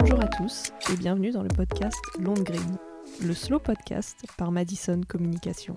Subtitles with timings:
[0.00, 2.78] Bonjour à tous et bienvenue dans le podcast Long Green,
[3.20, 5.76] le slow podcast par Madison Communication.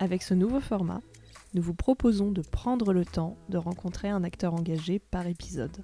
[0.00, 1.00] Avec ce nouveau format,
[1.54, 5.76] nous vous proposons de prendre le temps de rencontrer un acteur engagé par épisode.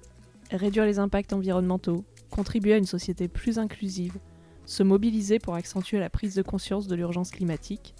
[0.51, 4.19] Réduire les impacts environnementaux, contribuer à une société plus inclusive,
[4.65, 7.95] se mobiliser pour accentuer la prise de conscience de l'urgence climatique,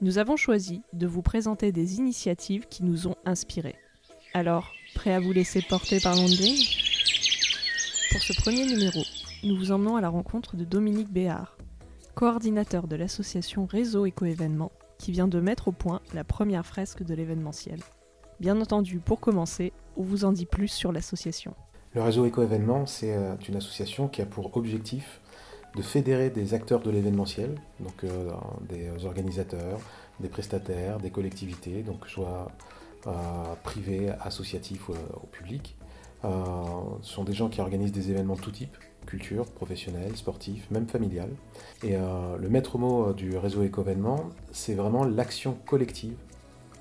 [0.00, 3.76] nous avons choisi de vous présenter des initiatives qui nous ont inspirés.
[4.34, 6.81] Alors, prêt à vous laisser porter par Green
[8.12, 9.00] Pour ce premier numéro,
[9.42, 11.56] nous vous emmenons à la rencontre de Dominique Béard,
[12.14, 17.14] coordinateur de l'association Réseau Éco-événements, qui vient de mettre au point la première fresque de
[17.14, 17.80] l'événementiel.
[18.38, 21.54] Bien entendu, pour commencer, on vous en dit plus sur l'association.
[21.94, 25.22] Le réseau Éco-événements, c'est euh, une association qui a pour objectif
[25.74, 28.30] de fédérer des acteurs de l'événementiel, donc euh,
[28.68, 29.80] des organisateurs,
[30.20, 32.52] des prestataires, des collectivités, donc soit
[33.06, 33.10] euh,
[33.62, 35.76] privés, associatifs ou au public.
[36.24, 36.28] Euh,
[37.02, 38.76] ce sont des gens qui organisent des événements de tout type,
[39.06, 41.30] culture, professionnel, sportif, même familial.
[41.82, 46.16] Et euh, le maître mot du réseau éco-événement, c'est vraiment l'action collective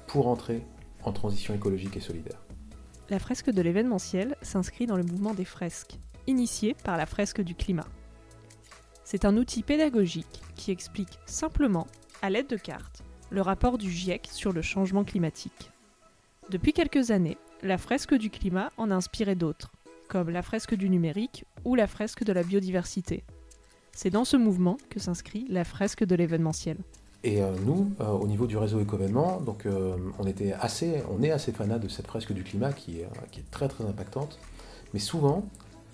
[0.07, 0.63] pour entrer
[1.03, 2.39] en transition écologique et solidaire.
[3.09, 5.97] La fresque de l'événementiel s'inscrit dans le mouvement des fresques,
[6.27, 7.87] initié par la fresque du climat.
[9.03, 11.87] C'est un outil pédagogique qui explique simplement,
[12.21, 15.71] à l'aide de cartes, le rapport du GIEC sur le changement climatique.
[16.49, 19.71] Depuis quelques années, la fresque du climat en a inspiré d'autres,
[20.07, 23.23] comme la fresque du numérique ou la fresque de la biodiversité.
[23.93, 26.77] C'est dans ce mouvement que s'inscrit la fresque de l'événementiel.
[27.23, 31.21] Et euh, nous, euh, au niveau du réseau éco-événement, donc euh, on était assez, on
[31.21, 34.39] est assez fanat de cette fresque du climat qui est, très très impactante.
[34.93, 35.45] Mais souvent,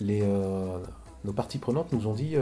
[0.02, 2.36] nos parties prenantes nous ont dit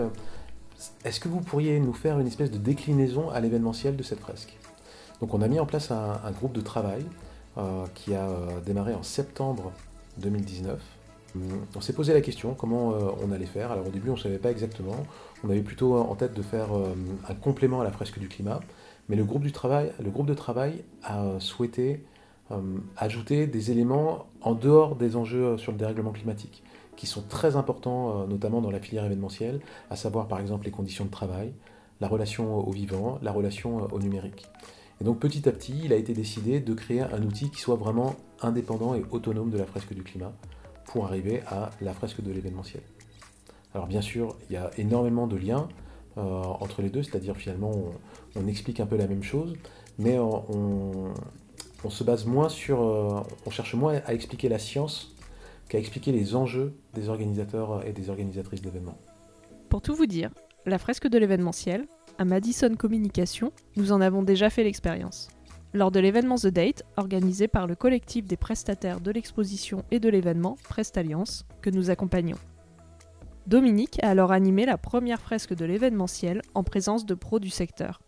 [1.03, 4.57] est-ce que vous pourriez nous faire une espèce de déclinaison à l'événementiel de cette fresque?
[5.19, 7.05] Donc on a mis en place un, groupe de travail
[7.93, 9.71] qui a euh, démarré en septembre
[10.17, 10.79] 2019.
[11.75, 13.71] On s'est posé la question comment euh, on allait faire.
[13.71, 14.95] Alors au début on ne savait pas exactement.
[15.43, 16.69] On avait plutôt en tête de faire
[17.27, 18.61] un complément à la fresque du climat.
[19.09, 22.03] Mais le groupe, du travail, le groupe de travail a souhaité
[22.97, 26.63] ajouter des éléments en dehors des enjeux sur le dérèglement climatique
[26.95, 30.71] qui sont très importants, euh, notamment dans la filière événementielle, à savoir par exemple les
[30.71, 31.53] conditions de travail,
[32.01, 34.47] la relation au vivant, la relation euh, au numérique.
[35.01, 37.75] Et donc petit à petit, il a été décidé de créer un outil qui soit
[37.75, 40.33] vraiment indépendant et autonome de la fresque du climat
[40.85, 42.83] pour arriver à la fresque de l'événementiel.
[43.73, 45.67] Alors bien sûr, il y a énormément de liens
[46.17, 47.73] euh, entre les deux, c'est-à-dire finalement
[48.35, 49.53] on, explique un peu la même chose,
[49.97, 51.13] mais on,
[51.89, 55.13] se base moins sur, on cherche moins à expliquer la science
[55.69, 58.97] qui a expliqué les enjeux des organisateurs et des organisatrices d'événements.
[59.69, 60.31] Pour tout vous dire,
[60.65, 61.85] la fresque de l'événementiel,
[62.17, 65.27] à Madison Communication, nous en avons déjà fait l'expérience.
[65.73, 70.09] Lors de l'événement The Date, organisé par le collectif des prestataires de l'exposition et de
[70.09, 72.37] l'événement Prestalliance, que nous accompagnons.
[73.45, 78.01] Dominique a alors animé la première fresque de l'événementiel en présence de pros du secteur.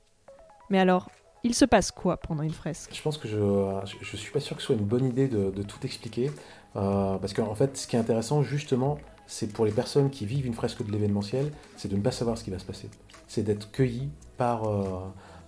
[0.70, 1.10] Mais alors,
[1.44, 2.92] il se passe quoi pendant une fresque?
[2.94, 5.62] Je pense que je ne suis pas sûr que ce soit une bonne idée de,
[5.62, 6.32] tout expliquer.
[6.76, 8.98] Euh, parce qu'en fait, ce qui est intéressant, justement,
[9.28, 12.38] c'est pour les personnes qui vivent une fresque de l'événementiel, c'est de ne pas savoir
[12.38, 12.90] ce qui va se passer.
[13.28, 15.00] C'est d'être cueilli par, euh,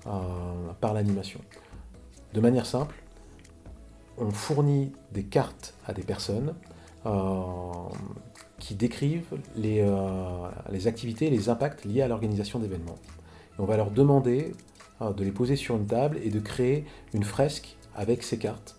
[0.07, 1.39] euh, l'animation.
[2.33, 2.95] De manière simple,
[4.17, 6.53] on fournit des cartes à des personnes
[8.59, 9.81] qui décrivent les,
[10.85, 12.97] activités les impacts liés à l'organisation d'événements.
[13.57, 14.51] on va leur demander
[15.01, 18.78] de les poser sur une table et de créer une fresque avec ces cartes euh,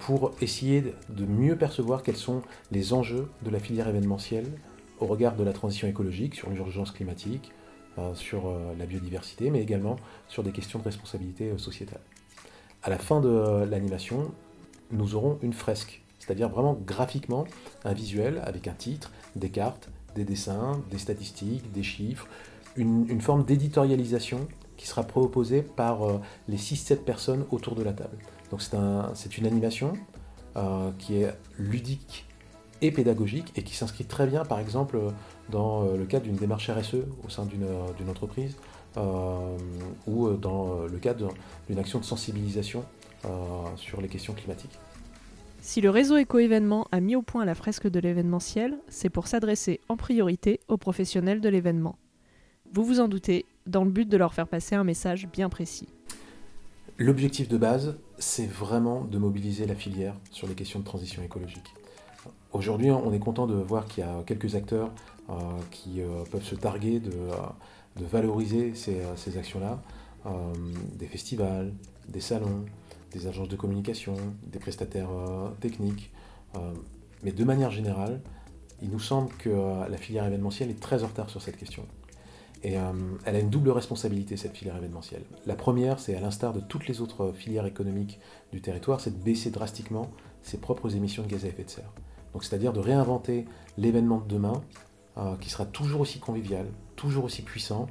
[0.00, 4.46] pour essayer de mieux percevoir quels sont les enjeux de la filière événementielle
[5.02, 7.52] au regard de la transition écologique, sur l'urgence climatique,
[7.98, 9.96] euh, sur euh, la biodiversité, mais également
[10.28, 12.00] sur des questions de responsabilité sociétale.
[12.82, 14.32] À la fin de l'animation,
[14.90, 17.46] nous aurons une fresque, c'est-à-dire vraiment graphiquement
[17.84, 22.28] un visuel avec un titre, des cartes, des dessins, des statistiques, des chiffres,
[22.76, 24.48] une, une forme d'éditorialisation
[24.82, 26.00] qui sera proposée par
[26.48, 28.18] les 6-7 personnes autour de la table.
[28.50, 28.60] Donc
[29.14, 29.92] c'est une animation
[30.54, 32.26] euh, qui est ludique
[32.82, 34.98] et pédagogique et qui s'inscrit très bien par exemple
[35.48, 38.56] dans euh, le cadre d'une démarche RSE au sein d'une euh, entreprise
[40.06, 41.32] ou dans le cadre
[41.66, 42.84] d'une action de sensibilisation
[43.76, 44.78] sur les questions climatiques.
[45.62, 49.80] Si le réseau éco-événement a mis au point la fresque de l'événementiel, c'est pour s'adresser
[49.88, 51.96] en priorité aux professionnels de l'événement.
[52.70, 55.88] Vous vous en doutez, dans le but de leur faire passer un message bien précis.
[56.98, 61.74] L'objectif de base, c'est vraiment de mobiliser la filière sur les questions de transition écologique.
[62.52, 64.90] Aujourd'hui, on est content de voir qu'il y a quelques acteurs
[65.30, 65.34] euh,
[65.70, 69.80] qui euh, peuvent se targuer de, euh, valoriser ces, actions-là.
[70.98, 71.72] des festivals,
[72.08, 72.64] des salons,
[73.10, 74.14] des agences de communication,
[74.46, 75.10] des prestataires
[75.60, 76.12] techniques.
[77.22, 78.20] mais de manière générale,
[78.82, 79.50] il nous semble que
[79.88, 81.84] la filière événementielle est très en retard sur cette question.
[82.64, 82.74] Et
[83.24, 85.24] elle a une double responsabilité, cette filière événementielle.
[85.46, 88.20] La première, c'est à l'instar de toutes les autres filières économiques
[88.52, 90.10] du territoire, c'est de baisser drastiquement
[90.42, 91.92] ses propres émissions de gaz à effet de serre.
[92.32, 93.46] Donc c'est-à-dire de réinventer
[93.78, 94.62] l'événement de demain
[95.40, 96.66] qui sera toujours aussi convivial,
[96.96, 97.88] toujours aussi puissant,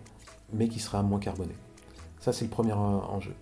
[0.53, 1.53] mais qui sera moins carboné.
[2.19, 3.33] Ça, c'est le premier enjeu.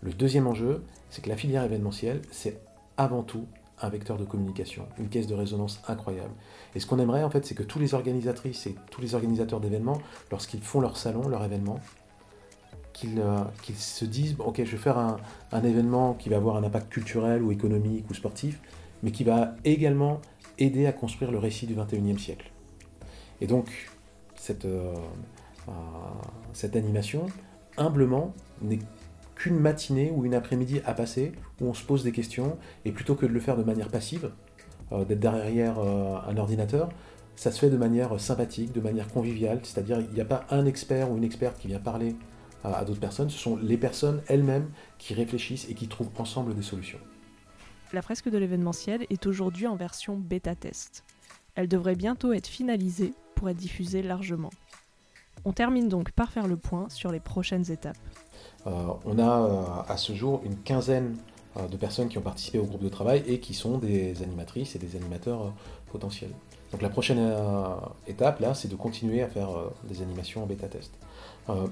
[0.00, 2.60] Le deuxième enjeu, c'est que la filière événementielle, c'est
[2.96, 3.46] avant tout
[3.80, 6.32] un vecteur de communication, une caisse de résonance incroyable.
[6.74, 9.60] Et ce qu'on aimerait, en fait, c'est que tous les organisatrices et tous les organisateurs
[9.60, 11.80] d'événements, lorsqu'ils font leur salon, leur événement,
[12.92, 13.44] qu'ils euh,
[13.76, 15.18] se disent, ok, je vais faire un,
[15.62, 18.60] événement qui va avoir un impact culturel ou économique ou sportif,
[19.02, 20.20] mais qui va également
[20.58, 22.50] aider à construire le récit du 21e siècle.
[23.40, 23.70] Et donc,
[24.34, 24.92] cette, euh,
[25.68, 25.72] euh,
[26.52, 27.26] cette animation,
[27.76, 28.80] humblement, n'est
[29.38, 33.14] qu'une matinée ou une après-midi à passer où on se pose des questions et plutôt
[33.14, 34.30] que de le faire de manière passive,
[34.92, 36.90] euh, d'être derrière euh, un ordinateur,
[37.36, 40.66] ça se fait de manière sympathique, de manière conviviale, c'est-à-dire il n'y a pas un
[40.66, 42.16] expert ou une experte qui vient parler
[42.64, 44.68] à, d'autres personnes, ce sont les personnes elles-mêmes
[44.98, 46.98] qui réfléchissent et qui trouvent ensemble des solutions.
[47.92, 51.04] La fresque de l'événementiel est aujourd'hui en version bêta-test.
[51.54, 54.50] Elle devrait bientôt être finalisée pour être diffusée largement.
[55.44, 57.96] On termine donc par faire le point sur les prochaines étapes.
[58.66, 58.70] Euh,
[59.04, 61.16] on a euh, à ce jour une quinzaine
[61.56, 64.74] euh, de personnes qui ont participé au groupe de travail et qui sont des animatrices
[64.76, 65.52] et des animateurs
[65.90, 66.32] potentiels.
[66.72, 67.32] Donc la prochaine
[68.06, 69.48] étape, là, c'est de continuer à faire
[69.84, 70.92] des animations en bêta-test.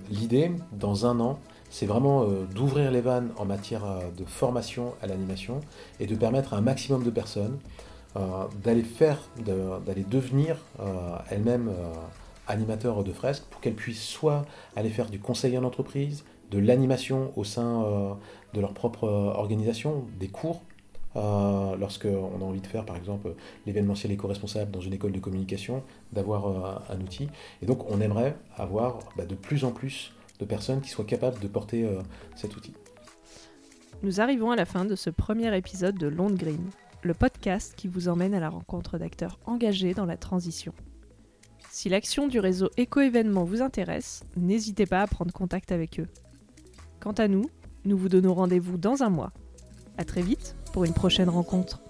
[0.08, 1.38] L'idée, dans un an,
[1.68, 2.24] c'est vraiment
[2.54, 3.82] d'ouvrir les vannes en matière
[4.16, 5.60] de formation à l'animation
[6.00, 7.58] et de permettre à un maximum de personnes
[8.64, 10.56] d'aller faire, d'aller devenir
[11.28, 11.70] elles-mêmes
[12.46, 14.44] animateurs de fresques pour qu'elles puissent soit
[14.76, 18.14] aller faire du conseil en entreprise, de l'animation au sein euh,
[18.54, 20.62] de leur propre euh, organisation, des cours,
[21.16, 23.34] euh, lorsqu'on a envie de faire par exemple
[23.66, 25.82] l'événementiel éco-responsable dans une école de communication,
[26.12, 27.28] d'avoir un outil.
[27.62, 31.40] Et donc on aimerait avoir bah, de plus en plus de personnes qui soient capables
[31.40, 31.88] de porter
[32.34, 32.74] cet outil.
[34.02, 36.70] Nous arrivons à la fin de ce premier épisode de Londres Green,
[37.02, 40.74] le podcast qui vous emmène à la rencontre d'acteurs engagés dans la transition.
[41.76, 46.06] Si l'action du réseau Éco-événement vous intéresse, n'hésitez pas à prendre contact avec eux.
[47.00, 47.50] Quant à nous,
[47.84, 49.30] nous vous donnons rendez-vous dans un mois.
[49.98, 51.82] A très vite pour une prochaine rencontre.